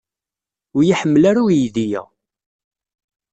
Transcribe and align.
Ur 0.75 0.81
iyi-iḥemmel 0.83 1.23
ara 1.29 1.41
uydi-a. 1.45 2.01